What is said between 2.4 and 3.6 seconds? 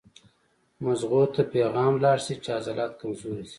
چې عضلات کمزوري دي